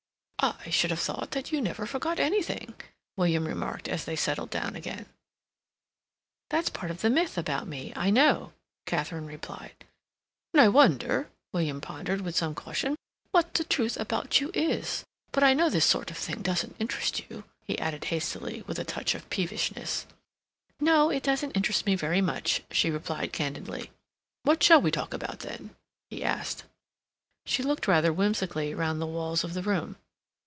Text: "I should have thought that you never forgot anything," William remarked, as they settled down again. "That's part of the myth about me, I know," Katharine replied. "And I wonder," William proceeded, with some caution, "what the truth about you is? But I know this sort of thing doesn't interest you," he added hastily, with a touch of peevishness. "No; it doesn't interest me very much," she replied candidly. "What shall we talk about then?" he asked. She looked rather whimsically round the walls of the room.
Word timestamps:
"I 0.43 0.71
should 0.71 0.89
have 0.89 0.99
thought 0.99 1.29
that 1.31 1.51
you 1.51 1.61
never 1.61 1.85
forgot 1.85 2.19
anything," 2.19 2.73
William 3.15 3.45
remarked, 3.45 3.87
as 3.87 4.05
they 4.05 4.15
settled 4.15 4.49
down 4.49 4.75
again. 4.75 5.05
"That's 6.49 6.71
part 6.71 6.89
of 6.89 7.01
the 7.01 7.11
myth 7.11 7.37
about 7.37 7.67
me, 7.67 7.93
I 7.95 8.09
know," 8.09 8.53
Katharine 8.87 9.27
replied. 9.27 9.85
"And 10.51 10.59
I 10.59 10.67
wonder," 10.67 11.29
William 11.53 11.79
proceeded, 11.79 12.21
with 12.21 12.35
some 12.35 12.55
caution, 12.55 12.95
"what 13.29 13.53
the 13.53 13.63
truth 13.63 13.95
about 13.97 14.41
you 14.41 14.49
is? 14.55 15.03
But 15.31 15.43
I 15.43 15.53
know 15.53 15.69
this 15.69 15.85
sort 15.85 16.09
of 16.09 16.17
thing 16.17 16.41
doesn't 16.41 16.75
interest 16.79 17.29
you," 17.29 17.43
he 17.63 17.77
added 17.77 18.05
hastily, 18.05 18.63
with 18.65 18.79
a 18.79 18.83
touch 18.83 19.13
of 19.13 19.29
peevishness. 19.29 20.07
"No; 20.79 21.11
it 21.11 21.21
doesn't 21.21 21.55
interest 21.55 21.85
me 21.85 21.93
very 21.93 22.19
much," 22.21 22.63
she 22.71 22.89
replied 22.89 23.31
candidly. 23.31 23.91
"What 24.41 24.63
shall 24.63 24.81
we 24.81 24.89
talk 24.89 25.13
about 25.13 25.41
then?" 25.41 25.75
he 26.09 26.23
asked. 26.23 26.63
She 27.45 27.61
looked 27.61 27.87
rather 27.87 28.11
whimsically 28.11 28.73
round 28.73 28.99
the 28.99 29.05
walls 29.05 29.43
of 29.43 29.53
the 29.53 29.61
room. 29.61 29.97